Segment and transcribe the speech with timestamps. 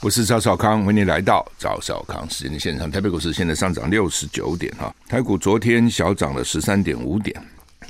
[0.00, 2.88] 我是赵少康，欢迎来到赵少康时间的现场。
[2.88, 7.34] 台北股市现在上涨六十九点哈，台股昨天小涨了十三点五点，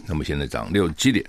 [0.07, 1.23] 那么现在涨六十七点。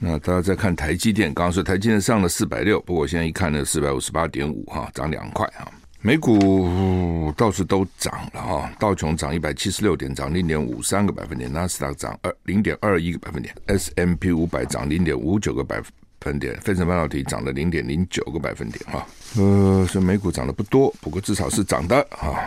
[0.00, 5.70] 那大家再看台积电，刚刚说台积电上了四百六，不过现在一看呢，四百五十八点五哈，涨两块哈。
[6.00, 15.82] 美股到处都涨了哈，道琼涨一百七十六点，涨零点五三个百分点；纳斯达克涨二零点二一个百分点；S M P 五百涨零点五九个百
[16.22, 19.06] 分点；费城半导体涨了零点零九个百分点哈。
[19.36, 22.40] 呃，所以美股涨得不多，不过至少是涨的啊。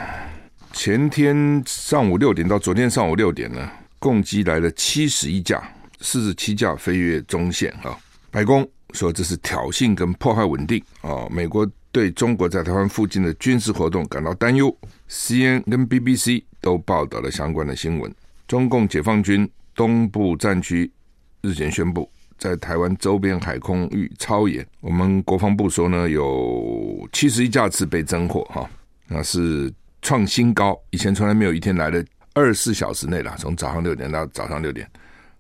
[0.73, 5.61] 前天上午六点到昨天上午六点呢，共计来了七十一架，
[6.01, 7.97] 四十七架飞越中线哈。
[8.31, 11.69] 白宫说这是挑衅跟破坏稳定啊，美国。
[11.91, 14.77] 对中国在台湾附近的军事活动感到担忧
[15.09, 18.13] ，CNN 跟 BBC 都报道了相关的新闻。
[18.49, 20.91] 中共解放军东部战区
[21.39, 24.65] 日前宣布，在台湾周边海空域超演。
[24.81, 28.69] 我们国防部说呢，有七十一架次被侦获，哈，
[29.07, 29.71] 那是
[30.01, 34.89] 创新高，以前从来没有一天来了二十四小时内了，从早上六点到早上六点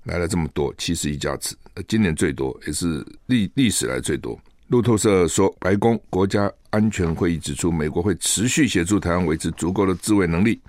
[0.03, 1.55] 来了这么多七十一架次，
[1.87, 4.39] 今年最多，也是历历史来最多。
[4.69, 10.59] 路透社说，白宫国家安全会议指出，美国会持续协助台湾维持足够的自卫能力，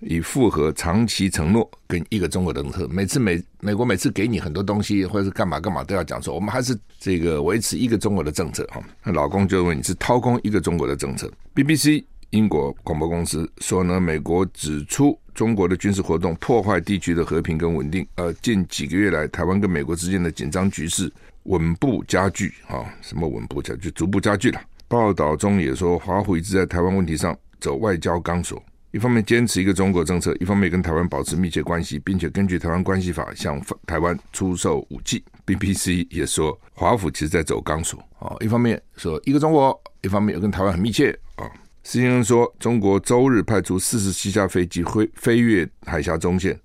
[0.00, 2.86] 以符合长期承诺跟一个中国的政策。
[2.88, 8.80] 每次美美国每次给你很多东西，或者是干嘛干嘛，都要讲说，我们还是这个维持一个中国的政策哈。
[9.04, 11.30] 那老公就问你是掏空一个中国的政策。
[11.54, 21.12] BBC 英国广播公司说呢，美国指出中国的军事活动破坏地区的和平跟稳定，呃，近几个月来，台湾跟美国之间的紧张局势。
[21.44, 23.88] 稳步加剧啊，什么稳步加剧？
[23.92, 24.60] 逐步加剧了。
[24.88, 28.60] 报道中也说，华府一直在台湾问题上走外交钢索，
[28.96, 35.22] 一方面坚持一个中国政策，一方面跟台湾保持密切关系，并且根据台湾关系法向台湾出售武器。
[35.44, 41.44] BBC 也说，华府其实在走钢索啊，一方面说一个中国，一方面又跟台湾很密切啊。
[41.84, 46.58] CNN 说，中国周日派出四十七架飞机飞飞越海峡中线。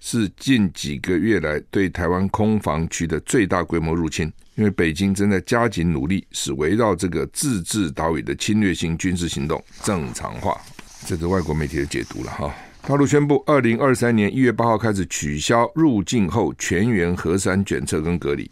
[0.00, 10.60] 是近几个月来对台湾空防区的最大规模入侵，因为北京正在加紧努力，使围绕这个自治岛屿的侵略性军事行动正常化。
[11.06, 12.54] 这是外国媒体的解读了哈。
[12.86, 18.50] 大陆宣布，二零二三年一月八号开始取消入境后全员核酸检测跟隔离。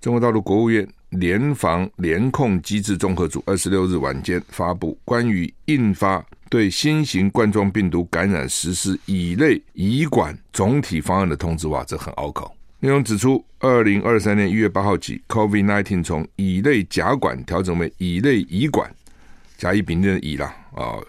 [0.00, 6.24] 中国大陆国务院联防联控机制综合组二十六日晚间发布关于印发。
[6.48, 12.54] 对新型冠状病毒感染实施乙类乙管总体方案的通知，哇，这很拗口。
[12.78, 18.88] 内容指出，二零二三年一月八号起，COVID-19 从乙类甲管调整为乙类乙管，
[19.58, 21.00] 甲乙丙丁的乙啦啊，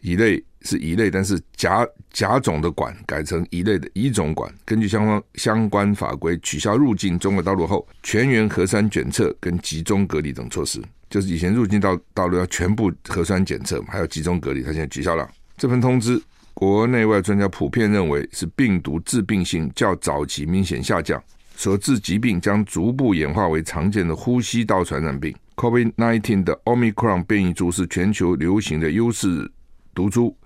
[0.00, 4.52] 乙类是乙类，但是甲甲种的管改成乙类的乙种管。
[4.64, 10.82] 根据相关相关法规，取消入境中国大陆后全员核酸检测跟集中隔离等措施。
[11.10, 16.20] 就是以前入境到大陆要全部核酸检测，还有集中隔离，他现在取消了这份通知。
[16.54, 21.22] 国内外专家普遍认为是病毒致病性较早期明显下降，
[21.56, 25.34] 所致疾病将逐步演化为常见的呼吸道传染病。
[25.56, 29.50] COVID-19 的 Omicron 变异株是全球流行的优势
[29.94, 30.36] 毒株，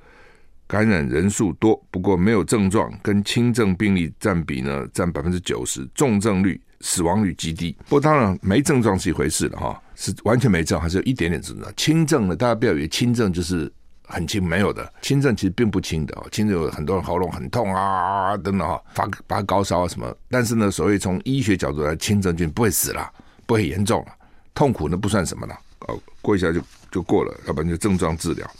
[0.66, 6.60] 感染人数多，不过没有症状，跟轻症病例占比呢占百分之九十，重症率。
[6.80, 11.72] 死亡率极低，不过当然没症状是一回事了哈，是完全没症，还是有一点点症状。
[11.76, 13.68] 轻症呢，大家不要以为轻症就是
[14.08, 16.26] 很轻，没有的，轻症其实并不轻的哦。
[16.32, 20.16] 轻症有很多人喉咙很痛啊等等哈，发发高烧啊什么。
[20.28, 23.08] 但是呢，所谓从医学角度来，轻症就不会死了，
[23.46, 24.12] 不会严重了，
[24.54, 26.60] 痛苦那不算什么了，哦，过一下就
[26.90, 28.50] 就过了，要不然就症状治疗。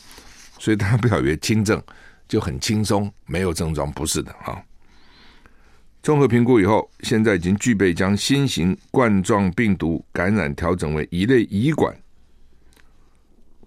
[0.59, 1.83] 所以大家不要以为轻症
[2.29, 4.63] 就很轻松，没有症状，不是的哈。
[6.03, 11.95] 综合评估以后，现在已经具备将新型冠状病毒感染调整为乙类乙管。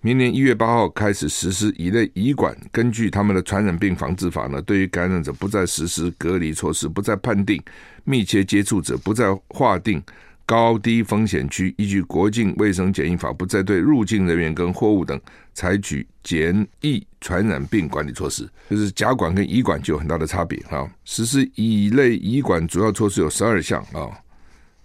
[0.03, 2.57] 明年一月八号开始实施乙类乙管。
[2.72, 7.62] 根据他们的传染病防治法呢，对于感染者不再实施隔离措施，不再判定
[8.03, 10.01] 密切接触者，不再划定。
[10.44, 15.17] 高低风险区依据国境卫生检疫法，不再对入境人员跟货物等
[15.53, 20.86] 采取检疫传染病管理措施，就是甲管跟乙管就有很大的差别啊。
[21.06, 24.09] 实施乙类乙管主要措施有十二项啊。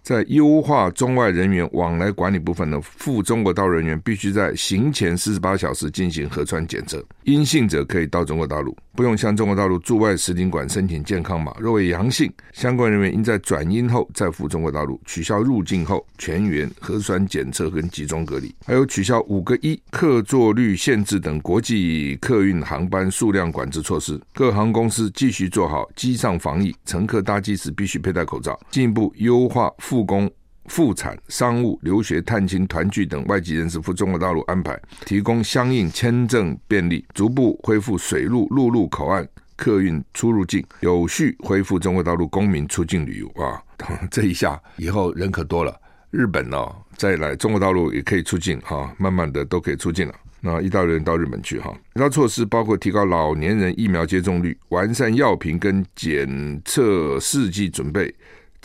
[0.07, 11.53] 在优化中外人员往来管理部分呢，赴中国大陆人员必须在行前四十八小时进行核酸检测，阴性者可以到中国大陆，不用向中国大陆驻外使领馆申请健康码。
[11.59, 15.01] 若为阳性，相关人员应在转阴后再赴中国大陆。
[15.07, 24.21] 取消入境后全员核酸检测跟集中隔离，还有取消五个一客座率限制等国际客运航班数量管制措施。
[24.33, 29.96] 各航空公司继续做好机上防疫，乘客搭机时必须佩戴口罩，进一步优化赴。
[29.97, 30.31] 复工
[30.67, 39.27] 复产、商务、留学、探亲、团聚等外籍人士赴中国大陆安排，提供相应签证便利，逐步恢复水路、陆路口岸
[39.57, 43.63] 客运出入境，有序恢复中国大陆公民出境旅游啊！
[44.11, 45.75] 这一下以后人可多了，
[46.11, 50.15] 日本哦，再来中国大陆也可以出境哈，慢慢的都可以出境了。
[50.43, 58.15] 那一大堆人到日本去哈，其他措施包括提高老年人疫苗接种率，完善药品跟检测试剂准备。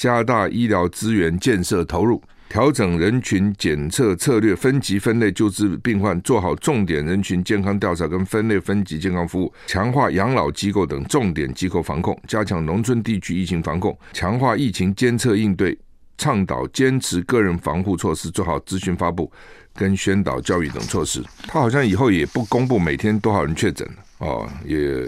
[0.01, 2.19] 加大医疗资源建设投入，
[2.50, 15.77] 调整人群检测策略，分级分类救治病患，做好重点人群健康调查跟分类分级健康服务，强化养老机构等重点机构防控，加强农村地区疫情防控，强化疫情监测应对，
[16.18, 19.31] 倡导坚持个人防护措施，做好资讯发布
[19.75, 21.24] 跟宣导教育等措施。
[21.44, 25.07] 他好像以后也不公布每天多少人确诊了哦，也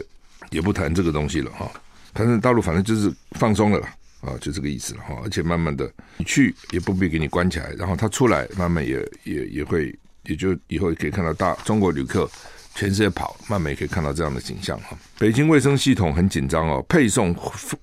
[0.52, 1.68] 也不谈这个东西了哈。
[2.14, 3.90] 反正大陆反正就是放松了啦。
[4.26, 9.94] 啊，就这个意思了哈，而且慢慢的，你去也不必给你关起来，然后他出来，慢慢也也也会，
[10.24, 12.30] 也就以后也可以看到大中国旅客
[12.74, 14.98] 全世界跑，慢慢也可以看到这样的景象哈。
[15.20, 17.36] 北京卫生系统很紧张哦，配送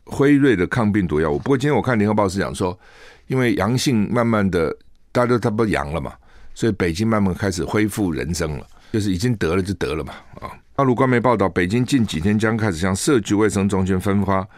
[0.05, 1.39] 辉瑞的抗病毒药物。
[1.39, 2.79] 不过今天我看联合报是讲说，
[3.27, 4.75] 因为阳性慢慢的，
[5.13, 6.15] 大家都差不多阳了嘛，
[6.55, 10.51] 所以北京慢慢开始恢复人生了，就是已经得了就得了嘛啊。
[10.75, 14.49] 大陆官媒报道，北京近几天将开始向社区卫生中心分发。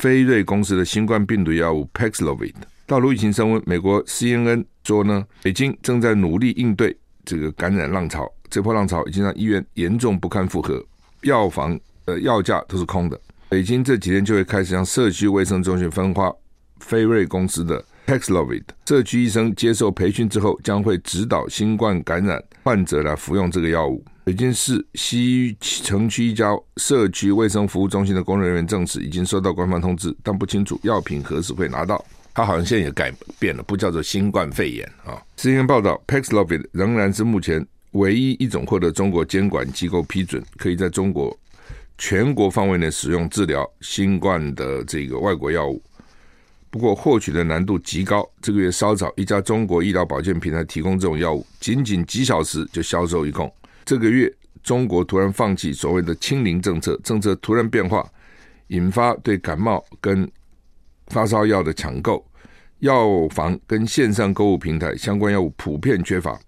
[0.00, 2.54] 辉瑞公司的新冠病毒药物 Paxlovid，
[2.86, 10.82] 大陆疫情升温，美国 CNN 说呢，北京正在努力应对这个感染浪潮，这波浪潮已经让医院严重不堪负荷，
[11.22, 13.20] 药房呃药架都是空的。
[13.48, 16.34] 北京这几天就会开始向社区卫生中心分发
[16.88, 24.02] 辉瑞公司的 Paxlovid，社区医生接受培训之后，将会指导新冠感染患者来服用这个药物。
[24.24, 32.04] 北京市西城区一家社区卫生服务中心的工作人员证实，已经收到官方通知，但不清楚药品何时会拿到。
[32.32, 35.20] 他好像现在也改变了，不叫做新冠肺炎啊。
[35.36, 41.36] 新闻报道，Paxlovid 仍然是目前唯一一种获得中国监管机构批准，可以在中国
[41.98, 45.82] 全国范围内使用治疗新冠的这个外国药物。
[46.70, 48.24] 不过，获取的难度极高。
[48.40, 53.52] 这个月稍早，一家中国医疗保健平台提供这种药物，仅仅几小时就销售一空。
[53.84, 54.32] 这个月，
[54.62, 58.08] 中国突然放弃所谓的“清零”政策，政策突然变化，
[58.68, 60.30] 引发对感冒跟
[61.08, 62.24] 发烧药的抢购，
[62.78, 66.38] 药房跟线上购物平台相关药物普遍缺乏。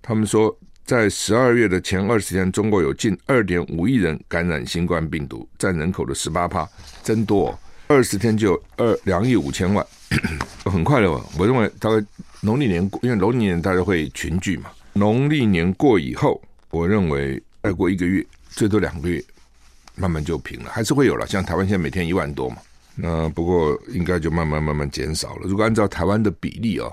[0.00, 6.66] 他们说，在十二月的前二十天，中国有近二点五亿人感染新冠病毒，占人口的十八趴，
[7.02, 7.58] 真多哦！
[7.88, 9.84] 二十天就有二两亿五千万，
[10.64, 11.10] 很快了。
[11.38, 12.06] 我认为大概
[12.40, 14.70] 农历年，因为农历年大家会群聚嘛。
[14.98, 19.22] 农历年过以后，我认为再过一个月，最多两个月，
[19.94, 21.26] 慢慢就平了，还是会有了。
[21.26, 22.56] 像台湾现在每天一万多嘛，
[22.96, 25.42] 那不过应该就慢慢慢慢减少了。
[25.44, 26.92] 如果按照台湾的比例哦，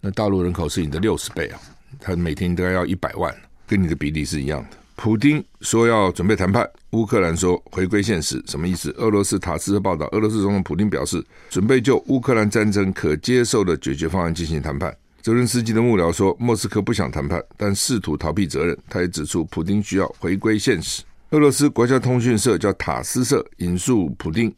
[0.00, 1.60] 那大陆人口是你的六十倍啊，
[1.98, 3.34] 他每天大概要一百万，
[3.66, 4.76] 跟你的比例是一样的。
[4.96, 8.90] 普丁说要准备谈判，乌克兰说回归现实，什么意思？
[8.98, 14.94] 俄罗斯塔斯社报道，俄罗斯总统普丁表示，准备就乌克兰战争可接受的解决方案进行谈判。
[15.20, 18.76] 泽伦斯基的幕僚说，莫斯科不想谈判，但试图逃避责任。
[18.88, 21.02] 他也指出，普丁需要回归现实。
[21.30, 24.54] 俄罗斯国家通讯社叫塔斯社引述普丁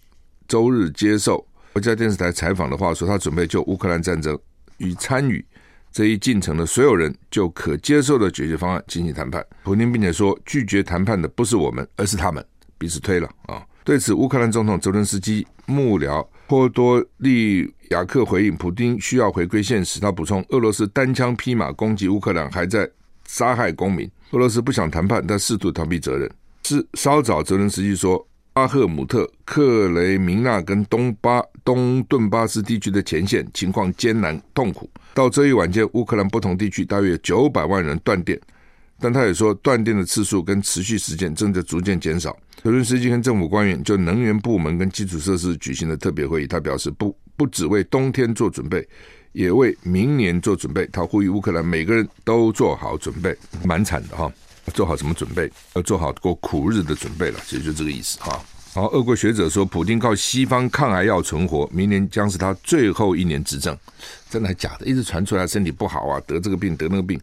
[0.46, 4.38] 周日接受国家电视台采访的话说，他准备就乌克兰战争
[4.76, 5.44] 与参与
[5.90, 9.44] 这一进程的所有人就可接受的解决方案进行谈判。
[9.64, 12.44] 普丁并且说，拒绝谈判的不是我们，而是他们，
[12.78, 13.66] 彼此推了啊。
[13.82, 20.00] 对此，乌克兰总统泽伦斯基幕僚波多利亚克回应：普丁需要回归现实。
[20.00, 22.90] 他补充：俄罗斯单枪匹马攻击乌克兰，还在
[23.28, 24.10] 杀害公民。
[24.32, 26.28] 俄罗斯不想谈判，但试图逃避责任。
[26.64, 34.90] 是稍早，泽伦斯基说，阿赫姆特、克雷明纳跟东巴东顿巴斯地区的前线情况艰难痛苦。
[35.14, 38.36] 到这一晚间，乌克兰不同地区大约九百万人断电。
[39.00, 42.36] 但他也说，断电的次数跟持续时间正在逐渐减少。
[42.62, 46.46] 泽伦斯基跟政府官员就能源部门跟基础设施举行了特别会议。
[46.46, 48.86] 他表示不，不只为冬天做准备，
[49.32, 50.86] 也为明年做准备。
[50.92, 54.30] 他呼吁乌克兰每个人都做好准备，蛮惨的哈。
[54.74, 55.50] 做好什么准备？
[55.74, 58.38] 要做好过苦日的准备了，其实就这个意思哈。
[58.72, 63.76] 好，俄国学者说，普京靠西方抗癌药存活，明年将是他最后一年执政。
[64.28, 64.86] 真的还假的？
[64.86, 67.18] 一直传出来身体不好啊，得这个病得那个病。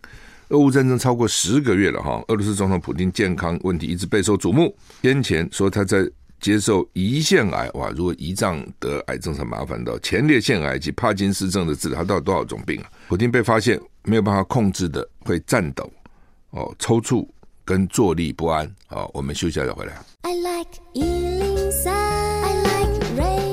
[0.50, 4.74] 俄乌战争超过十个月了哈，俄罗斯总统普丁健康问题一直备受瞩目。
[5.02, 12.90] 先前说他在接受胰腺癌，哇，如果胰脏得癌症很麻烦的，前列腺癌及帕金斯症的治疗，他到底多少种病啊？
[13.10, 15.92] 普丁被发现没有办法控制的会颤抖、
[16.52, 17.28] 哦抽搐
[17.66, 18.74] 跟坐立不安。
[18.86, 19.94] 好，我们休息一下再回来。
[20.22, 23.47] I like 103, I like radio.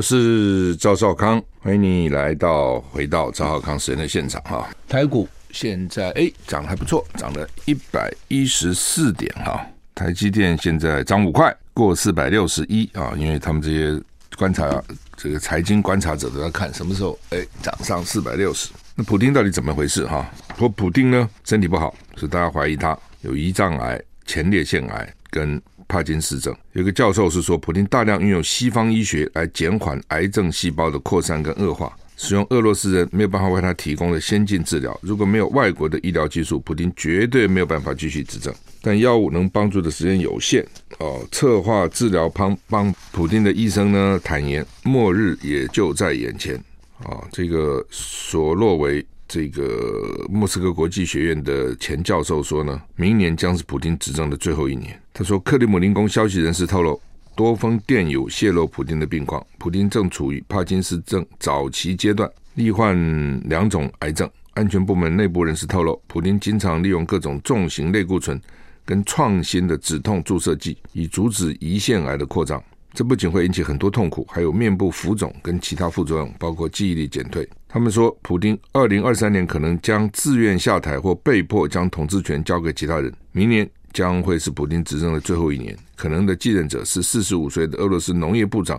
[0.00, 4.66] 我是赵少康，欢迎你来到回到赵少康时间的现场哈。
[4.88, 9.60] 台股现在哎涨得还不错，涨了一百一十四点哈。
[9.94, 14.02] 台积电现在涨五块，过四百六十一啊，因为他们这些
[14.38, 14.82] 观察
[15.18, 18.70] 这个财经观察者都在看什么时候哎涨上四百六十。
[18.94, 20.26] 那普丁到底怎么回事哈？
[20.56, 25.60] 说普丁呢身体不好，所以大家怀疑他有胰脏癌、前列腺癌跟。
[25.90, 34.96] 帕金斯症，有个教授是说，普丁大量运用西方医学来减缓癌症细胞的扩散跟恶化，使用俄罗斯人没有办法为他提供的先进治疗。
[35.02, 38.54] 如果没有外国的医疗技术，普丁绝对没有办法继续执政。
[38.80, 40.64] 但药物能帮助的时间有限
[41.00, 41.20] 哦。
[41.32, 46.54] 策划治疗帮帮普丁的医生呢，坦言末日也就在眼前
[47.00, 47.24] 啊、哦。
[47.32, 49.04] 这个索洛维。
[49.30, 55.00] 这个莫斯科国际学院的前教授说呢，明年将是普丁执政的最后一年。
[55.12, 57.00] 他说，克里姆林宫消息人士透露，
[57.36, 64.28] 多封电邮泄露普丁的病况，普丁正处于帕金斯症早期阶段，罹患两种癌症。
[64.54, 68.38] 安全部门内部人士透露，普丁经常利用各种重型类固醇
[68.84, 72.60] 跟创新的止痛注射剂，以阻止胰腺癌的扩张。
[73.00, 77.48] 这不仅会引起很多痛苦，还有面部浮肿跟其他副作用，包括记忆力减退。
[77.66, 83.10] 他们说，普丁二零二三年可能将自愿下台或被迫将统治权交给其他人。
[83.32, 88.78] 明年将会是普丁执政的最后一年，可能的继任者是四十五岁的俄罗斯农业部长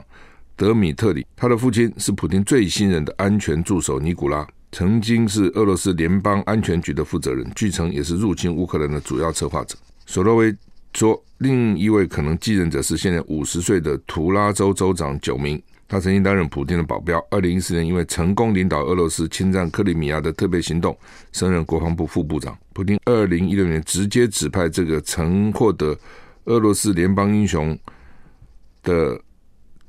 [0.55, 9.75] 德米特里，他的父亲是普丁最信任的安全助手尼古拉，曾经是俄罗斯联邦安全局的负责人，据称也是入侵乌克兰的主要策划者。
[10.05, 10.55] 索洛维
[10.93, 15.61] 说，另一位可能继任者是现在五十岁的图拉州州长久明。
[15.87, 17.21] 他曾经担任普丁的保镖。
[17.29, 20.97] 二零一四年，因为成功领导俄罗斯侵占克里米亚的特别行动，
[21.33, 22.57] 升任国防部副部长。
[22.71, 25.93] 普丁二零一六年直接指派这个曾获得
[26.45, 27.77] 俄罗斯联邦英雄
[28.83, 29.19] 的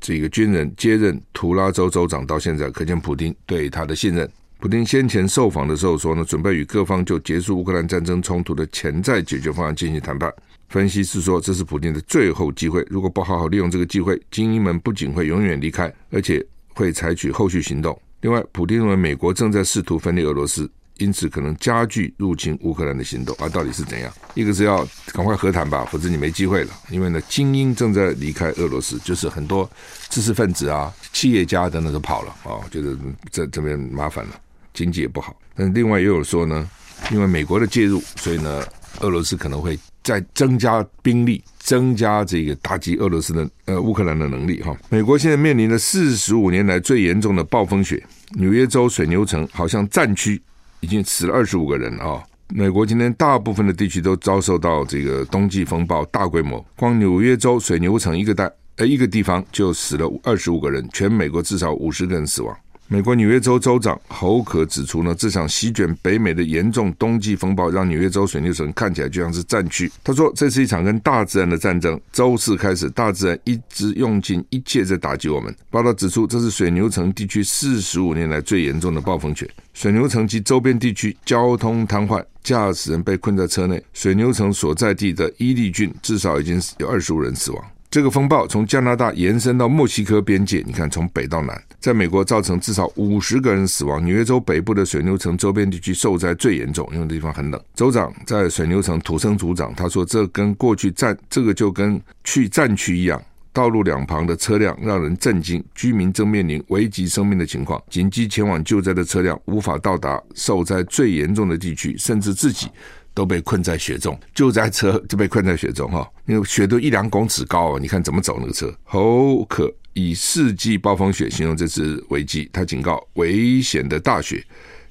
[0.00, 4.28] 这个军人接任图拉州州长，到现在可见普丁对他的信任。
[4.62, 10.32] 普丁先前受访的时候说呢，准备与各方就结束乌克兰战争冲突的潜在解决方案进行谈判。
[10.68, 12.86] 分析是说，这是普丁的最后机会。
[12.88, 16.40] 如果不好好利用这个机会，精英们不仅会永远离开，而且
[16.74, 18.00] 会采取后续行动。
[18.20, 23.34] 另外，普丁认为美国正在试图分裂俄罗斯，因此可能加剧入侵乌克兰的行动。
[23.40, 24.12] 啊，到底是怎样？
[24.34, 26.70] 一个是要赶快和谈吧，否则你没机会了。
[26.88, 29.68] 因为呢，精英正在离开俄罗斯，就是很多
[30.08, 32.96] 知识分子啊、企业家等等都跑了啊，觉得
[33.28, 34.40] 这这边麻烦了，
[34.74, 35.36] 经济也不好。
[35.54, 36.68] 但另外也有说呢，
[37.10, 38.64] 因为美国的介入，所以呢，
[39.00, 39.78] 俄罗斯可能会。
[40.04, 44.76] 再增加兵力，增加这个打击俄罗斯的呃乌克兰的能力哈。
[44.88, 50.42] 美国现在面临了四十五年来最严重的暴风雪，纽约州水牛城好像战区
[50.80, 52.20] 已经死了二十五个人啊。
[52.48, 62.52] 美国今天大部分的地区都遭受到这个冬季风暴大规模，光纽约州水牛城一个带呃一个地方就死了二十五个人，全美国至少五十个人死亡。
[62.92, 69.90] 美国纽约州州长侯可指出呢，这场席卷北美的严重冬季风暴让纽约州水牛城看起来就像是战区。
[70.04, 71.98] 他说，这是一场跟大自然的战争。
[72.12, 75.56] 周四开始，大自然一直用尽一切在打击我们。
[75.70, 79.48] 报道指出，这是水牛城地区四十五年来最严重的暴风雪。
[79.72, 83.82] 水牛城及周边地区交通瘫痪，驾驶人被困在车内。
[83.94, 87.64] 水牛城所在地的伊利郡至少已经有二十五人死亡。
[87.90, 94.02] 这个风暴从加拿大延伸到墨西哥边界，你看从北到南，在美国造成至少五十个人死亡。
[94.04, 97.60] 纽约州北部的水牛城周边地区受灾最严重，因为地方很冷。
[97.74, 103.20] 州长在水牛城土生土长，他说：“这跟过去战，这个就跟去战区一样，
[103.52, 107.82] 道路两旁的车辆让人震惊，居民正面临危及生命的情况。
[107.90, 112.68] 紧急前往救灾的车辆无法到达受灾最严重的地区，甚至自己。”
[113.14, 118.72] 都被困在雪中，救灾车就被困在雪中哈，那个雪都一两公尺高啊，你看怎么走那个车？
[118.84, 124.44] 侯可以四季暴风雪形容这次危机，他警告危险的大雪、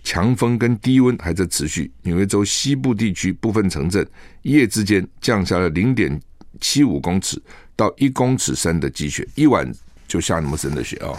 [0.04, 1.92] 强风跟低温还在持续。
[2.04, 4.08] 纽约州西部地区部分城镇
[4.44, 6.20] 一夜之间降下了零点
[6.60, 7.42] 七五公尺
[7.76, 9.72] 到一公尺深的积雪，一晚
[10.08, 11.10] 就下那么深的雪啊，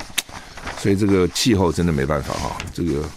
[0.78, 3.08] 所以这个气候真的没办法哈，这个。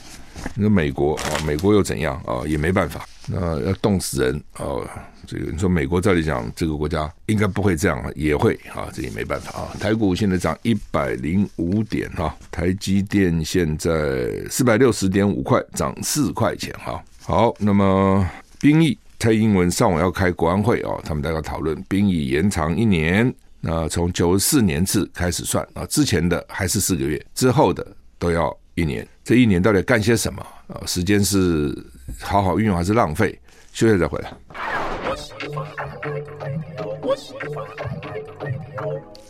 [0.53, 2.43] 你说美国啊，美国又怎样啊？
[2.45, 4.65] 也没办法，那要冻死人啊！
[5.27, 9.71] 这个你说美国照理讲，这个国家应该不会这样，也会啊，这也没办法啊。
[9.79, 17.03] 台股现在涨一百零五点哈，台积电现在四百六十点五块，涨四块钱哈。
[17.23, 18.29] 好，那么
[18.59, 27.85] 兵役，蔡英文上午要开国安会啊，他们大家讨论兵役延长一年，那从九十四年次开始算啊，之前的还是四个月，之后的
[28.19, 28.55] 都要。
[28.77, 30.83] 一年，这一年到底干些什么啊？
[30.85, 31.73] 时间是
[32.19, 33.39] 好好运用还是浪费？
[33.73, 34.33] 休息再回来。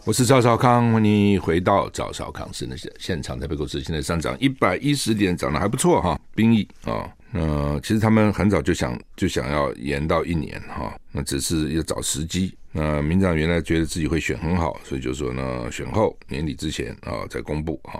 [0.06, 3.40] 我是赵少康，欢迎回到赵少康时的现场。
[3.40, 6.20] 台北股市现在上涨一百一十点，涨得还不错哈。
[6.36, 12.56] 兵役啊，那、其实他们很早就想就想要延到一年哈，那只是要找时机。
[12.72, 18.00] 那民长原来觉得自己会选很好，所以就说呢，选后年底之前啊再公布哈。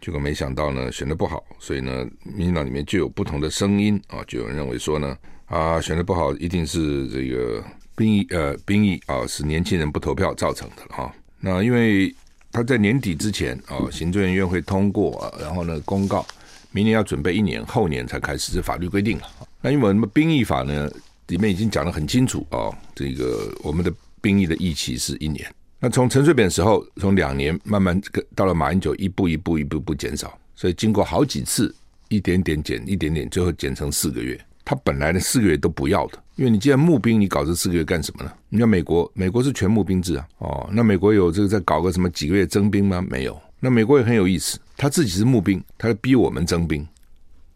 [0.00, 5.16] 结果没想到呢，选的不好，所以呢，民进党里面就有不同的声音啊，就有人认为说呢，
[5.46, 7.62] 啊，选的不好一定是这个。
[7.96, 11.14] 兵役呃，兵役啊，是年轻人不投票造成的哈。
[11.38, 12.14] 那因为
[12.50, 16.26] 他在年底之前啊，行政院会通过，啊，然后呢公告，
[16.70, 19.24] 明年要准备一年，后年才开始，是法律规定了。
[19.60, 20.90] 那因为我们兵役法呢，
[21.26, 23.92] 里面已经讲得很清楚啊，这个我们的
[24.22, 25.46] 兵役的役期是一年。
[25.82, 27.98] 那从陈水扁时候，从两年慢慢
[28.34, 31.74] 到了马英九，一步一步一步一步减少，所以经过好几次，
[32.08, 34.38] 一点点减，一点点，最后减成四个月。
[34.62, 38.30] 他本来的四个月都不要的，因为你既然募兵，你搞这四个月干什么呢？
[38.50, 43.02] 你看美国，美国是全募兵制啊，哦，那美国有这个在搞个什么几个月征兵吗？
[43.08, 43.40] 没有。
[43.58, 46.82] 那美国也很有意思，他自己是募兵，他逼我们征兵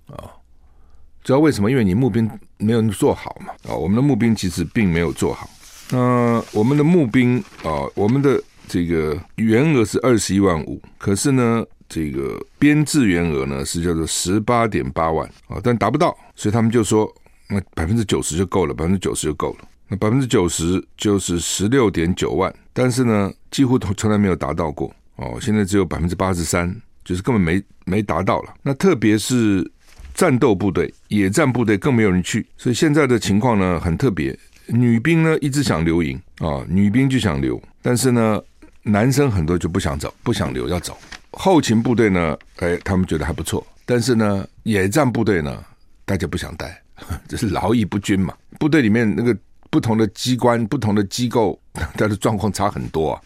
[0.07, 0.31] 啊、哦。
[1.23, 1.71] 主要为什么？
[1.71, 3.53] 因为你募兵没有做好嘛。
[3.65, 5.49] 啊、哦，我们的募兵其实并没有做好。
[5.91, 11.65] 那、我们的募兵啊，我们的这个员额是二十一万五，可是呢。
[11.87, 17.09] 这个编制员额呢是叫做十八点八万啊，但达不到，所以他们就说
[17.47, 19.69] 那百分之九十就够了，百分之九十就够了。
[19.87, 25.39] 那百分之九十就是十六点九万，但是呢几乎从来没有达到过哦。
[25.41, 26.75] 现在只有百分之八十三，
[27.05, 28.55] 就是根本没没达到了。
[28.63, 29.71] 那特别是
[30.15, 34.37] 战斗部队、野战部队更没有人去，所以现在的情况呢很特别。
[34.67, 38.41] 女兵呢一直想留营啊，女兵就想留，但是呢
[38.83, 40.97] 男生很多就不想走，不想留要走。
[41.33, 45.65] 后勤部队呢，哎，他们觉得还不错，但是呢，野战部队呢，
[46.05, 46.81] 大家不想带，
[47.27, 48.35] 这是劳逸不均嘛。
[48.59, 49.37] 部队里面那个
[49.69, 51.61] 不同的机关、不同的机构，
[51.97, 53.21] 它的状况差很多啊。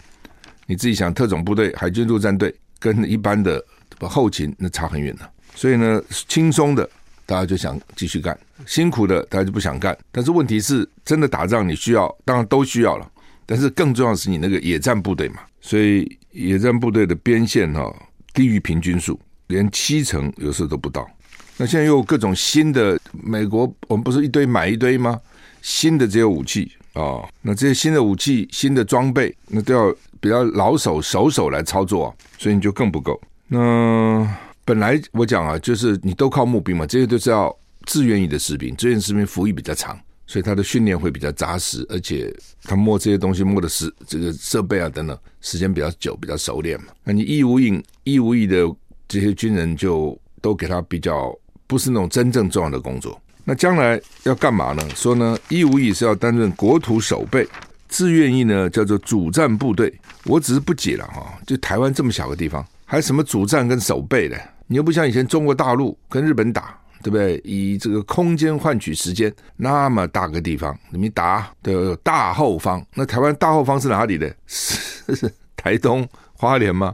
[0.66, 3.62] 你自己想，特种部队、海军陆战队跟一般的
[4.00, 5.22] 后勤那差很远呢。
[5.54, 6.88] 所以呢，轻松的
[7.28, 9.94] 大家就想继续干，辛苦的大家就不想干。
[10.10, 13.06] 但是问题是，真的打仗你需要，当然都需要了。
[13.44, 16.18] 但是更重要的是你那个野战部队嘛，所以。
[16.30, 17.92] 野战部队的边线哈
[18.32, 21.08] 低于平均数，连七成有时候都不到。
[21.56, 25.18] 那现在又有各种新的，美国我们不是一堆买一堆吗？
[25.62, 33.20] 新的这些武器啊、那这些新的武器、新的装备，那都要比较老手手手来操作，所以你就更不够。
[33.48, 34.24] 那
[34.68, 39.98] 本来我讲啊，就是你都靠募兵嘛，这些都是要志愿役的士兵，志愿士兵服役比较长。
[40.26, 42.30] 所以他的训练会比较扎实，而且
[42.64, 46.88] 他摸这些东西摸的是这个设备啊等等，时间比较久，比较熟练嘛。
[47.02, 48.70] 那你义务役、义务役的
[49.08, 51.34] 这些军人就都给他比较
[51.66, 53.18] 不是那种真正重要的工作。
[53.44, 54.86] 那将来要干嘛呢？
[54.94, 57.48] 说呢，义务役是要担任国土守备，
[57.88, 59.90] 志愿役呢叫做主战部队。
[60.24, 64.36] 我只是不解了哈，就台湾这么小个地方，还什么主战跟守备的？
[64.66, 66.76] 你又不像以前中国大陆跟日本打。
[67.00, 67.40] 对不对？
[67.44, 74.34] 以这个空间换取时间，那么大个地方，你们打的大后方，那台湾大后方是哪里的？
[74.48, 76.92] 是 台东花莲吗？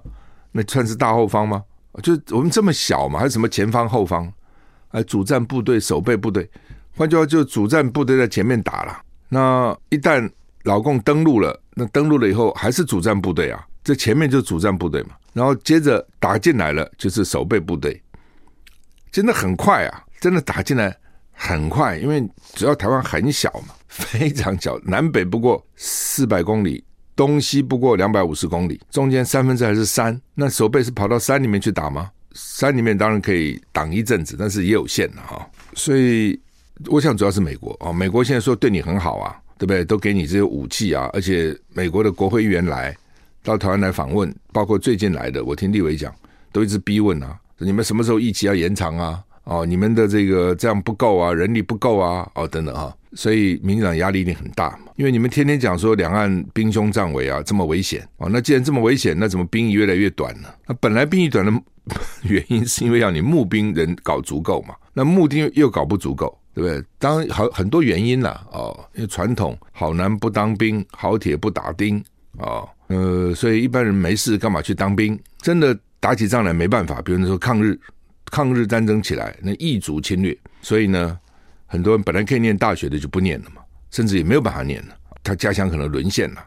[0.52, 1.64] 那算是大后方吗？
[2.02, 3.18] 就我们这么小嘛？
[3.18, 4.30] 还是什么前方后方？
[4.90, 6.50] 哎，主战部队、守备部队，
[6.94, 9.00] 换句话就主战部队在前面打了。
[9.30, 10.30] 那一旦
[10.64, 13.66] 老共登陆了，那登陆了以后还是主战部队啊？
[13.82, 15.12] 这前面就是主战部队嘛。
[15.34, 18.00] 然后接着打进来了，就是守备部队。
[19.12, 20.02] 真的很快啊！
[20.18, 20.96] 真的打进来
[21.32, 26.82] 很快，因为主要台湾很小嘛， 非常小，南北不过四百公里，
[27.14, 30.20] 东西不过两百五十公里，中间三分之还是山。
[30.34, 32.10] 那守备是跑到山里面去打吗？
[32.32, 35.48] 山里面当然可以挡一阵子，但是也有限的哈。
[35.74, 36.36] 所以
[36.86, 39.84] 我想主要是美国啊，美国现在说对你很好啊，对不对？
[39.84, 42.96] 都给你这些武器啊，而且美国的国会议员来
[43.44, 46.12] 到台湾来访问，包括最近来的，我听立委讲，
[46.50, 47.38] 都一直逼问啊。
[47.58, 49.22] 你们什么时候役期要延长啊？
[49.44, 60.48] 哦，你们的这个这样不够啊，人力不够啊，哦，等等哈，所以民进党压力一定很大嘛，因为你们天天讲说两岸兵凶战危啊，这么危险哦，那既然这么危险，那怎么兵役越来越短呢？
[60.66, 61.52] 那本来兵役短的
[62.24, 66.82] 原因是因为要你募兵人搞足够嘛，那募兵又搞不足够，对不对？
[66.98, 72.02] 当然好很多原因啦，哦，因为传统好男不当兵，好铁不打钉
[72.38, 75.18] 啊，呃，所以一般人没事干嘛去当兵？
[75.38, 75.78] 真的。
[76.00, 77.80] 打起仗来没办法，比如说抗日，
[78.26, 81.18] 抗日战争起来，那异族侵略，所以呢，
[81.64, 84.94] 很多人本来可以念大学的就不念了嘛，甚至也没有办法念了。
[85.22, 86.46] 他家乡可能沦陷了，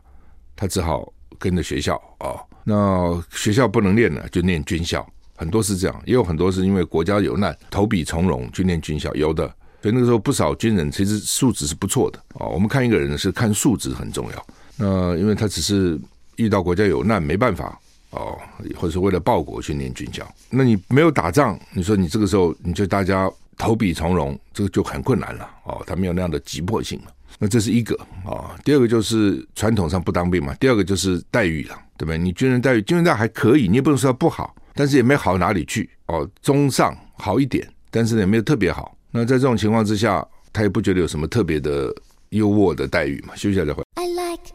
[0.56, 2.40] 他只好跟着学校哦。
[2.64, 5.04] 那学校不能念了，就念军校，
[5.36, 9.52] 很多是这样，也有很多是因为国家有难，投笔从戎去念军校，有的。
[9.82, 12.46] 所以那个时候不少军人其实素质是不错的啊。
[12.46, 14.48] 我们看一个人是看素质很重要。
[14.78, 16.00] 那因为他只是
[16.36, 17.80] 遇到国家有难没办法
[18.12, 18.38] 哦，
[18.76, 20.26] 或者是为了报国去念军校。
[20.50, 25.84] 那你没有打仗，你说你这个时候你就大家投笔从戎，这个就很困难了哦。
[25.86, 27.12] 他没有那样的急迫性了。
[27.40, 28.56] 那这是一个啊。
[28.64, 30.54] 第二个就是传统上不当兵嘛。
[30.56, 32.18] 第二个就是待遇了，对不对？
[32.18, 38.96] 你军人待遇，军人待遇还可以，你也不能说不好，但是也没好哪里去哦，中上好一点，但是也没有特别好。
[39.12, 41.94] 那在这种情况之下，他也不觉得有什么特别的
[42.30, 43.36] 优渥的待遇嘛。
[43.36, 43.87] 休息下再回。
[44.18, 44.52] Like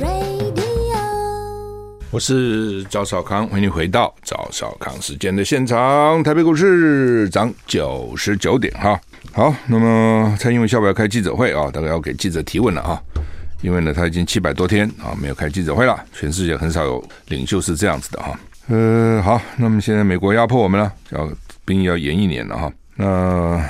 [0.00, 0.96] radio。
[2.10, 6.22] 我是赵少康，欢迎你回到赵少康时间的现场。
[6.22, 8.98] 台北股市涨九十九点哈。
[9.34, 12.98] 好，那么蔡英文下午要开记者会啊，大概要给记者提问了啊。
[13.60, 18.40] 因为呢，他已经七百多天啊没有开记者会了，全世界很少有领袖是这样子的哈。
[18.68, 21.30] 呃，好，那么现在美国压迫我们了，要。
[21.66, 23.62] 兵役要延一年了哈，那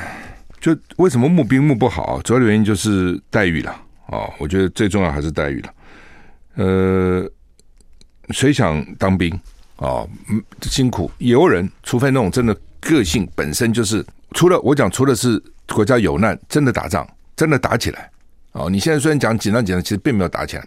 [0.74, 2.20] 就为什么募兵募不好？
[2.22, 3.70] 主要的原因就是待遇了
[4.06, 4.28] 啊。
[4.38, 5.74] 我觉得最重要还是待遇了。
[6.56, 7.30] 呃，
[8.30, 9.32] 谁想当兵
[9.76, 10.06] 啊？
[10.28, 18.10] 嗯，辛苦有人，除非那种真的个性本身就是，除了我讲，除了是国家有难，真的打仗，真的打起来
[18.52, 18.68] 哦。
[18.68, 20.66] 你现在虽然讲紧张紧张，其实并没有打起来，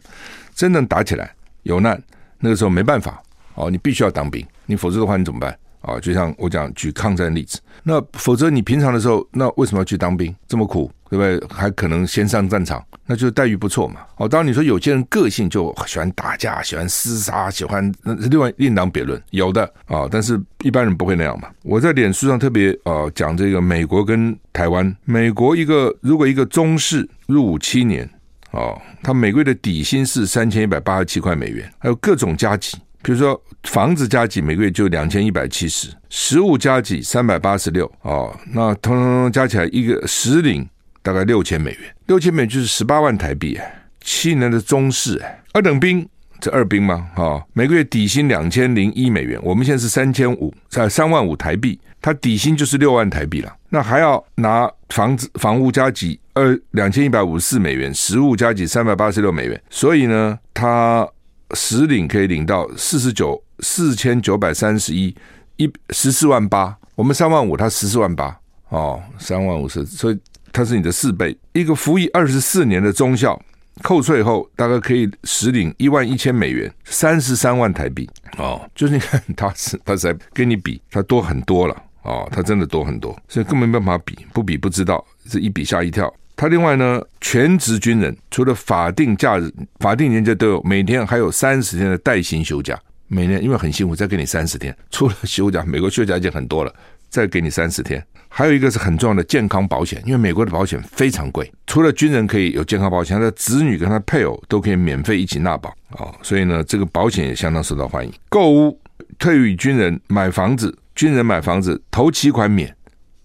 [0.56, 1.32] 真正打起来
[1.64, 2.02] 有难，
[2.40, 3.22] 那个时候没办法
[3.56, 5.56] 哦，你必须要当兵，你否则的话你怎么办？
[5.82, 10.34] 啊，就像我讲举抗战例子，那否则你平常的时候，那为什么要去当兵？
[10.48, 11.48] 这么苦，对不对？
[11.50, 14.02] 还可能先上战场，那就待遇不错嘛。
[14.18, 21.50] 哦，当然你说有些人个性就喜欢打架，喜欢厮杀，喜欢另外另当别论，有的啊，但是一般人不会那样嘛。
[21.64, 28.08] 我在脸书上特别呃讲这个美国跟台湾，美国一个如果一个中士入伍七年，
[28.52, 32.78] 哦，他每个月的底薪是三千一百八十七块美元，还有各种加给。
[33.04, 40.68] 比如说房子加给每个月就两千一百七十，食物加给三百八十六哦，那通通加起来一个实领
[41.02, 46.08] 大概六千美元，六千美元就是十八万台币哎，七年的中士哎，二等兵
[46.40, 47.08] 这二兵吗？
[47.16, 61.08] 哦，每个月底薪两千零一美元，我们现在是三千五在三万五台币，他底薪就是六万台币了，那还要拿房子房屋加给二两千一百五十四美元，食物加给三百八十六美元，所以呢，他。
[61.54, 65.16] 实领可以领到四十九四千九百三十一
[65.58, 68.36] 一十四万八，我们三万五，他十四万八
[68.70, 70.20] 哦，三万五是，所以
[70.52, 71.38] 他是你的四倍。
[71.54, 73.40] 一个服役二十四年的中校，
[73.82, 86.12] 扣税后大概可以实领一万一千美元，三十三万台币哦，就是你看他是 他是在跟你比，他多很多了哦，他真的多很多，所以根本没办法比，不比不知道，这一比吓一跳。
[86.42, 92.76] 他另外呢，全职军人除了法定假日、法定年假都有，每天还有三十天的带薪休假。
[93.08, 94.76] 每年因为很辛苦，再给你三十天。
[94.90, 96.74] 除了休假，美国休假已经很多了，
[97.10, 98.04] 再给你三十天。
[98.28, 101.48] 还有一个是很重要的健康保险，因为美国的保险非常贵。
[101.68, 106.10] 除了军人可以有健康保险，他的子女跟他配偶都可以免费一起纳保啊。
[106.24, 108.12] 所以呢，这个保险也相当受到欢迎。
[108.30, 108.82] 购屋，
[109.20, 112.76] 退役军人买房子，军人买房子头期款免，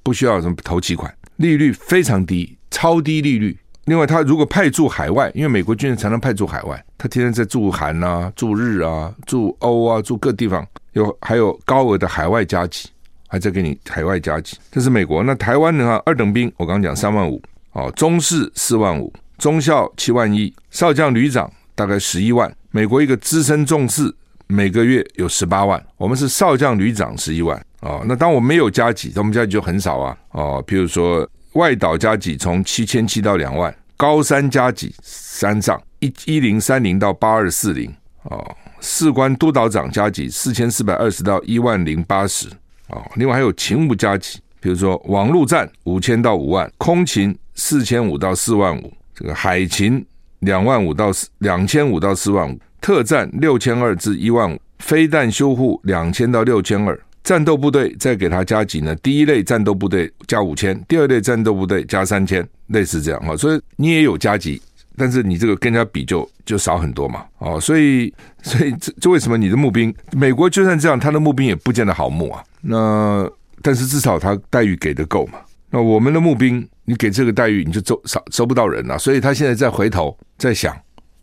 [0.03, 2.56] 不需要什么头期款，利率非常低。
[2.77, 3.57] 超低利率。
[3.87, 12.91] 另外，他如果派驻海外，因为美国军人常常派驻海外，他天天在驻韩啊、驻日啊、驻欧啊、驻各地方，有还有高额的海外加急，
[13.29, 14.59] 还在给你海外加急。
[14.71, 15.23] 这是美国。
[15.23, 17.41] 那台湾的话，二等兵我刚讲三万五，
[17.73, 22.55] 哦，中士四万五，中校七万一，少将旅长大概十一万。
[22.73, 24.15] 美国一个资深中士
[24.49, 27.59] 每个月有十八万，我们是少将旅长十一万。
[27.81, 30.15] 哦，那当我没有加给，我们加急就很少啊。
[30.33, 31.27] 哦，譬如说。
[31.57, 37.93] 外岛加给从七千七到两万，高山加给三上一一零三零到八二四零
[38.25, 42.47] 哦，士官督导长加给四千四百二十到一万零八十
[42.89, 50.05] 哦，另外还有勤务加给，比如说网络战五千到五万，空勤四千五到四万五，这个海勤
[50.41, 57.01] 两万五到两千五到四万五，特战六千二至一万五，飞弹修护两千到六千二。
[57.27, 58.95] 战斗部队再给他加给呢？
[59.03, 63.37] 第一类战斗部队加五千，第二类战斗部队加三千，类似这样哈。
[63.37, 64.63] 所以你也有加给，
[64.97, 67.25] 但是你这个跟人家比就就少很多嘛。
[67.39, 72.45] 哦，所以所以这这为什么你的募兵，美国就算这样，他的募兵也不见得好募啊。
[72.61, 73.29] 那
[73.61, 75.41] 但是至少他待遇给的够嘛。
[75.71, 78.97] 那我们的募兵，你给这个待遇，你就收少收不到人了。
[78.97, 80.77] 所以他现在再回头再想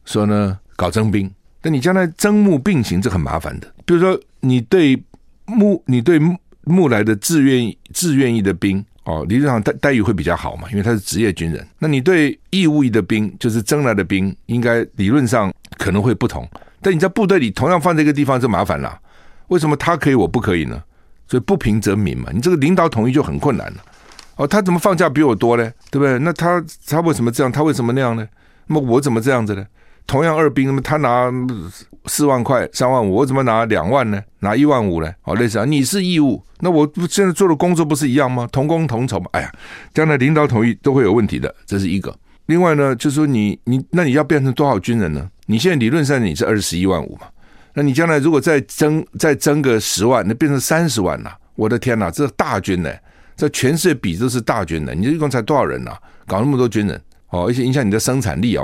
[0.03, 3.73] 说呢，搞征兵，但你将来征募并行，这很麻烦的。
[3.85, 5.01] 比如说你对。
[5.45, 6.19] 募你对
[6.63, 11.67] 募来的志愿意志愿役的兵哦，理论上待待遇会比较好嘛，因为他是职业军人。
[11.79, 16.47] 那你对义务役的兵，就是征来的兵，应该理论上可能会不同。
[16.81, 18.97] 但你在部队里同样放在一个地方就麻烦了。
[19.47, 20.81] 为什么他可以我不可以呢？
[21.27, 22.29] 所以不平则鸣嘛。
[22.33, 23.83] 你这个领导统一就很困难了。
[24.35, 25.69] 哦，他怎么放假比我多呢？
[25.91, 26.17] 对不对？
[26.19, 27.51] 那他他为什么这样？
[27.51, 28.27] 他为什么那样呢？
[28.67, 29.65] 那么我怎么这样子呢？
[30.05, 31.31] 同样二兵，他拿
[32.05, 34.21] 四万块、三万五，我怎么拿两万呢？
[34.39, 35.11] 拿一万五呢？
[35.23, 38.47] 哦，类似啊，你是义务，那我现在做的工作不是一样吗？
[38.51, 39.27] 同工同酬嘛。
[39.31, 39.51] 哎呀，
[39.93, 42.13] 将来领导统一都会有问题的，这是一个。
[42.47, 45.29] 另外呢，就是说你你那你要变成多少军人呢？
[45.45, 47.27] 你现在理论上你是二十一万五嘛，
[47.73, 51.37] 那你将来如果再增再增个十万，那变成三十万了。
[51.55, 52.91] 我的天哪，这大军呢，
[53.35, 54.93] 在全世界比都是大军呢。
[54.93, 55.91] 你这一共才多少人呢？
[56.27, 58.63] 搞那么多军人哦，而且影响你的生产力啊。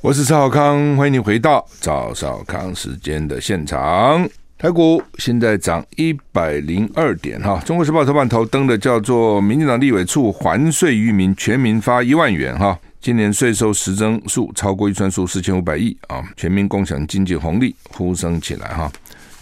[0.00, 4.28] 我是赵康，欢迎你回到赵少康时间的现场。
[4.56, 7.62] 台股现在涨一百零二点哈。
[7.64, 12.78] 中国时报头版头登的叫做“民进党立委处还税于民，全民发一万元”哈。
[13.00, 18.90] 今年税收实增数超过预算数四千五百亿啊，全民共享经济红利，呼声起来哈。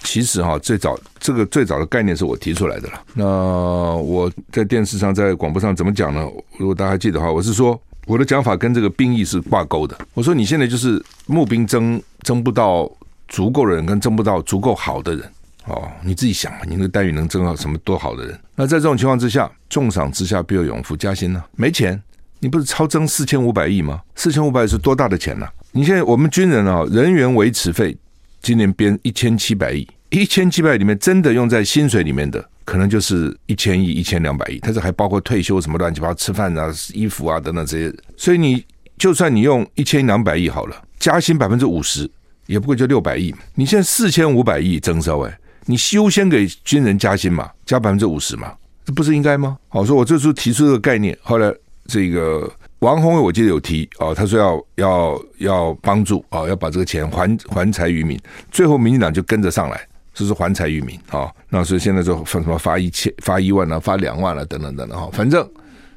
[0.06, 3.02] 其实哈，最早这个最早的概念是我提出来的了。
[3.12, 6.24] 那我在电视上、在广播上怎么讲呢？
[6.58, 7.78] 如果大家还记得的话，我是说。
[8.06, 9.98] 我的讲法跟这个兵役是挂钩的。
[10.14, 12.88] 我说你现在就是募兵征征不到
[13.26, 15.28] 足够的人，跟征不到足够好的人
[15.64, 18.38] 哦，你自己想嘛，你那个待遇能征到什么多好的人？
[18.54, 21.42] 那在这种情况之下，重赏之下必有勇夫，加薪呢？
[21.56, 22.00] 没钱，
[22.38, 24.00] 你不是超征四千五百亿吗？
[24.14, 25.48] 四千五百亿是多大的钱呢？
[25.72, 27.96] 你现在我们军人啊，人员维持费
[28.40, 29.84] 今年编一千七百亿，
[30.20, 32.44] 一千七百里面真的用在薪水里面的。
[32.64, 37.94] 可能就是一千亿、一千两百亿，它这还包括退休什么乱七八糟、吃饭啊、衣服啊等等这些。
[38.16, 38.64] 所以你
[38.98, 42.11] 就算你用一千两百亿好了，加薪百分之五十，
[42.46, 43.33] 也不过就六百亿。
[43.55, 48.52] 你现在四千五百亿征收，哎，你优先给军人加薪嘛，加百分之五十嘛，
[48.85, 49.57] 这不是应该吗？
[49.68, 51.55] 好，说我这时候提出这个概念，后来
[51.87, 58.18] 这个王宏伟我记得有提哦，他说要要要帮助哦，要把这个钱还还财于民，
[58.50, 59.81] 最后民进党就跟着上来。
[60.16, 65.46] 就是还财于民啊，那所以现在就分什么发一千、发一万啊，发两万了等等等等哈，反正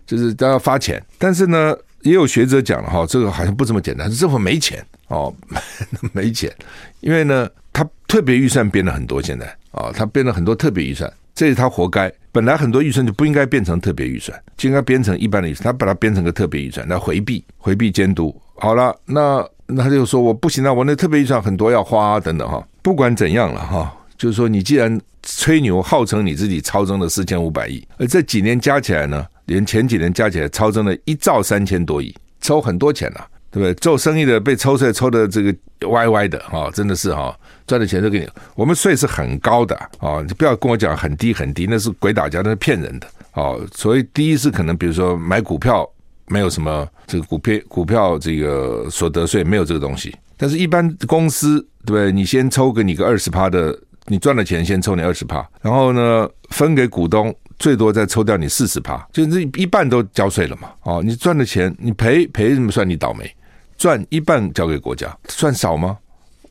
[0.05, 1.01] 就是都要发钱。
[1.17, 5.33] 但是呢，也有学者讲了哈，这个好像不这么简单，是政府没钱哦，
[6.11, 6.53] 没钱，
[6.99, 12.11] 因为呢，他特别预算编了很多，现在啊，他编了很多特别预算，这是他活该。
[12.33, 18.35] 本来很多预算就不应该变成特别预算，就应该编成一般的预算，他把它编成个特别预算来回避回避监督。
[18.55, 23.95] 好了，那那他就说我不行了，我那特别预算很多要花等等哈，不管怎样了哈。
[24.19, 33.73] 就是说，你既然吹牛号称你自己超增了四千五百亿，而这几年加起来呢，连前几年加起来超增了一兆三千多亿，抽很多钱了，对不对？
[33.75, 35.55] 做生意的被抽税抽的这个
[35.87, 37.33] 歪歪的啊，真的是哈，
[37.65, 38.27] 赚的钱都给你。
[38.55, 43.55] 我们税是很高的啊，你不要跟我讲很低很低，那是鬼打架，那是骗人的啊。
[43.73, 45.89] 所以第一是可能，比如说买股票
[46.27, 52.11] 没有什么这个股票股票这个所得税没有这个东西，但是一般公司对不对？
[52.11, 53.79] 你先抽给你个二十趴的。
[54.09, 60.71] 你赚了钱，先抽你二十趴，然后呢，分给股东，最多再抽掉你四十趴，就是一半都交税了嘛。
[60.81, 63.31] 哦，你赚的钱，你赔赔什么算你倒霉？
[63.77, 65.97] 赚一半交给国家，算少吗？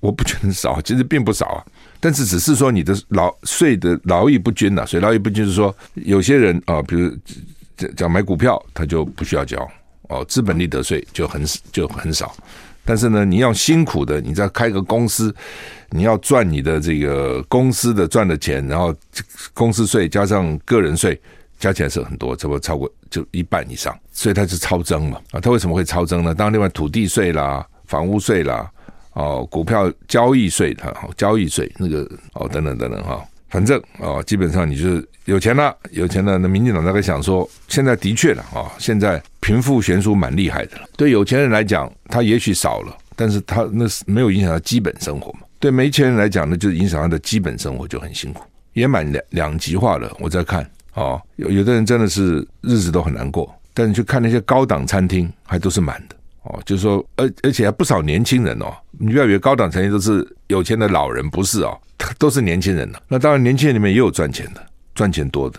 [0.00, 1.64] 我不觉得少，其实并不少啊。
[1.98, 7.12] 但是只是说你的劳税的劳逸不均呐，所以劳逸不均是说有些人啊，比如
[7.96, 9.68] 讲买股票，他就不需要交
[10.08, 12.32] 哦，资本利得税就很就很少。
[12.84, 15.34] 但是呢，你要辛苦的，你再开个公司，
[15.90, 18.94] 你要赚你的这个公司的赚的钱，然后
[19.54, 21.18] 公司税加上个人税
[21.58, 25.40] 加起来是很多，差不多超过就一半以上，所以它是超征嘛啊？
[25.40, 26.34] 它为什么会超征呢？
[26.34, 28.70] 当然，另外土地税啦、房屋税啦、
[29.14, 33.24] 哦股票交易税哈、交易税那个哦等等等等哈。
[33.48, 36.36] 反正啊，基本上你就是有钱了，有钱了。
[36.36, 40.82] 那民进党大概想说，现在的确了啊，现在贫富悬殊蛮厉害的了。
[40.98, 45.40] 对有钱人来讲，他也许少了，但是他那是没有影响到基本生活嘛。
[45.58, 48.42] 对没钱人来讲，呢就是影响他的基本生活就很辛苦，
[48.72, 50.14] 也蛮两两极化了。
[50.20, 56.60] 我在看啊，有有的人真的是日子都很难过，但是去看那些高档餐厅，还都是满的哦。
[56.64, 58.72] 就是说，而而且还不少年轻人哦。
[58.92, 61.78] 你不要以为高档餐厅都是有钱的老人，不是哦。
[62.16, 65.58] 都是年轻人了，那当然年轻人里面也有赚钱的，赚钱多的，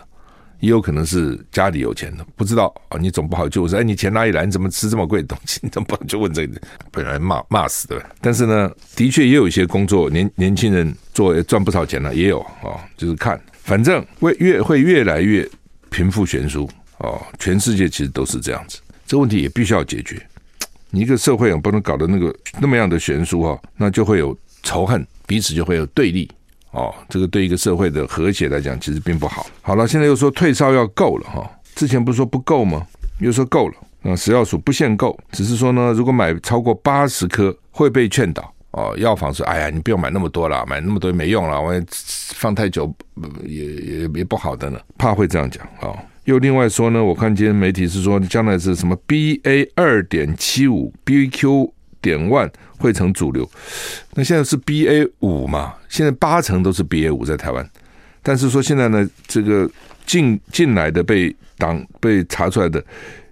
[0.60, 2.98] 也有可能是家里有钱的，不知道啊。
[2.98, 4.46] 你总不好就说，哎，你钱哪里来？
[4.46, 5.58] 你怎么吃这么贵的东西？
[5.62, 6.60] 你怎么不就问这个？
[6.90, 8.02] 本来骂骂死的？
[8.20, 12.78] 但是呢，的确也有一些工作，年年轻人做赚不少钱了，也有啊。
[12.96, 15.48] 就是看，反正会越会越来越
[15.90, 16.68] 贫富悬殊
[16.98, 17.20] 哦。
[17.38, 20.20] 全世界其实都是这样子，这问题也必须要解决。
[20.90, 25.06] 你一个社会啊，不能搞得那个那么样的悬殊哈，那就会有仇恨。
[25.26, 26.28] 彼此就会有对立
[26.72, 29.46] 哦，这个对一个社会的和谐来讲，其实并不好。
[29.60, 32.86] 好了，现在又说退烧药够了哈，之前不是说不够吗？
[33.18, 33.74] 又说够了。
[34.02, 41.74] 那食药署不限购，只是说呢，如果买超过八十颗会被劝导哦，药房说：“哎呀，你不用买那么多了，买那么多也没用了，我
[42.34, 42.90] 放太久
[43.44, 45.94] 也也也不好的呢。”怕会这样讲、哦。
[46.24, 53.48] 又另外说呢，我看今天媒体是说，将来是什么 BA 二点七五 BQ 点万会成主流。
[54.14, 55.74] 那现在是 BA 五嘛？
[55.88, 57.68] 现在八成都是 BA 五在台湾，
[58.22, 59.70] 但是说现在呢，这个
[60.06, 62.84] 进进来的被挡被查出来的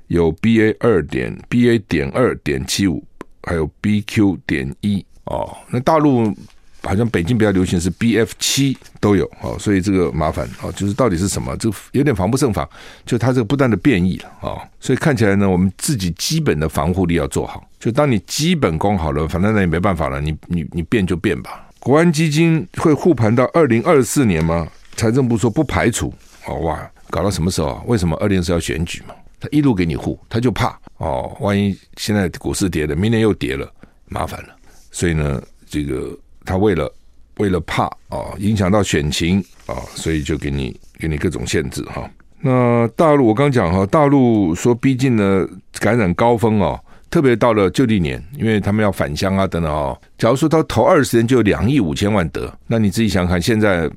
[0.09, 3.05] 有 BA 二点 BA 点二点七五，
[3.43, 5.05] 还有 BQ 点一。
[5.25, 6.35] 哦，那大陆
[6.83, 12.69] 好像北京比较流行是 BF 七都有哦，所以这个麻烦哦，就是到底是什么，这有点防不胜防，
[13.05, 17.69] 就它这个不断的变异了哦，所以看起来呢，我们自己基本的防护力要做好。
[17.79, 21.69] 就当你基本功好了，反正那也没办法了，你你你变就变吧。
[21.79, 24.67] 国安基金会护盘到二零二四年吗？
[24.97, 26.13] 财政部说不排除。
[26.47, 27.83] 哦哇，搞到什么时候啊？
[27.87, 29.15] 为什么二零二四要选举嘛？
[29.41, 33.73] 他一路给你护，他就怕哦，万一现在股市跌了，明年又跌了，
[34.07, 34.49] 麻烦了。
[34.91, 36.91] 所以呢，这个他为了
[37.37, 42.11] 为了怕啊，影响到选情啊，所以就给你给你各种限制哈。
[42.41, 45.47] 那大陆我刚讲哈，大陆说逼近了
[45.79, 46.81] 感染高峰哦，
[47.11, 50.01] 特别到了旧历年，因为他们要返乡啊等等哦。
[50.17, 53.91] 假如说他头二十天就有两亿五千万得，那你自己想想看，现在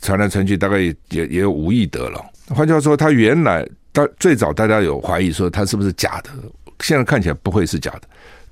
[0.00, 2.24] 传来传去大概也也有五亿得了。
[2.54, 6.30] 换句话说，他原来大最早大家有怀疑说他是不是假的，
[6.80, 8.02] 现在看起来不会是假的。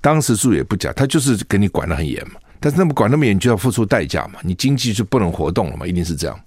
[0.00, 2.34] 当时数也不假，他就是给你管得很严嘛。
[2.60, 4.38] 但是那么管那么严，就要付出代价嘛。
[4.42, 6.38] 你经济就不能活动了嘛，一定是这样。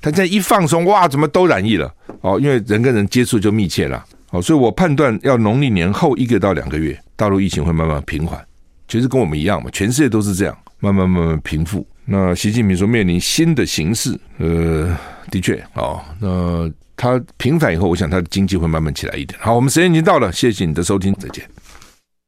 [0.00, 1.92] 他现在一放松，哇，怎么都染疫了？
[2.22, 4.04] 哦，因为人跟人接触就密切了。
[4.30, 8.42] 哦，所以我判断要农历年后一个到两个月，大陆疫情会慢慢平缓。
[8.88, 11.86] 其实跟我们一样嘛，全世界都是这样，慢慢慢慢平复。
[12.06, 14.96] 那习近平说面临新的形势，呃，
[15.30, 19.38] 的确，哦，那他平反以后，我想他的经济会慢慢起来一点。
[19.40, 21.44] 好，我们时间已经到了，谢谢你的收听，再见。